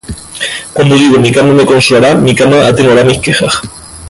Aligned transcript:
Cuando 0.73 0.95
digo: 0.97 1.19
Mi 1.19 1.31
cama 1.31 1.53
me 1.53 1.63
consolará, 1.63 2.15
Mi 2.15 2.33
cama 2.33 2.65
atenuará 2.65 3.03
mis 3.03 3.19
quejas; 3.19 3.61